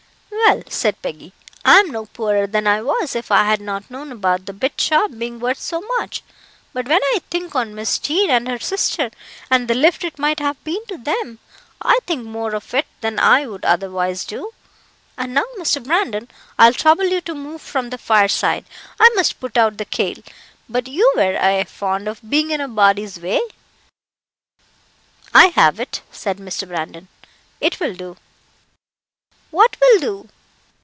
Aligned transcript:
"Well," 0.47 0.63
said 0.67 1.01
Peggy, 1.01 1.33
"I 1.63 1.79
am 1.79 1.91
no 1.91 2.07
poorer 2.07 2.45
than 2.45 2.67
I 2.67 2.81
was 2.81 3.15
if 3.15 3.31
I 3.31 3.45
had 3.45 3.61
not 3.61 3.89
known 3.89 4.11
about 4.11 4.45
the 4.47 4.51
bit 4.53 4.81
shop 4.81 5.11
being 5.17 5.39
worth 5.39 5.59
so 5.59 5.79
much; 5.99 6.23
but 6.73 6.89
when 6.89 7.01
I 7.01 7.21
think 7.29 7.55
on 7.55 7.73
Miss 7.73 7.97
Jean 7.97 8.29
and 8.29 8.49
her 8.49 8.59
sister, 8.59 9.11
and 9.49 9.67
the 9.67 9.73
lift 9.75 10.03
it 10.03 10.19
might 10.19 10.39
have 10.39 10.61
been 10.65 10.85
to 10.87 10.97
them, 10.97 11.39
I 11.81 11.99
think 12.05 12.25
more 12.25 12.53
of 12.53 12.73
it 12.73 12.85
than 12.99 13.17
I 13.17 13.47
would 13.47 13.63
otherwise 13.63 14.25
do. 14.25 14.51
And 15.17 15.33
now, 15.35 15.45
Mr. 15.57 15.81
Brandon, 15.81 16.27
I'll 16.59 16.73
trouble 16.73 17.05
you 17.07 17.21
to 17.21 17.35
move 17.35 17.61
from 17.61 17.89
the 17.89 17.97
fireside; 17.97 18.65
I 18.99 19.09
must 19.15 19.39
put 19.39 19.55
out 19.57 19.77
the 19.77 19.85
kail. 19.85 20.15
But 20.67 20.87
you 20.87 21.13
were 21.15 21.37
aye 21.37 21.63
fond 21.63 22.09
of 22.09 22.19
being 22.27 22.51
in 22.51 22.59
a 22.59 22.67
body's 22.67 23.19
way." 23.21 23.39
"I 25.33 25.45
have 25.47 25.79
it," 25.79 26.01
said 26.11 26.39
Mr. 26.39 26.67
Brandon; 26.67 27.07
"it 27.61 27.79
will 27.79 27.93
do." 27.95 28.17
"What 29.51 29.75
will 29.81 29.99
do?" 29.99 30.29